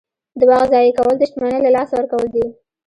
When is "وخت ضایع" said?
0.49-0.91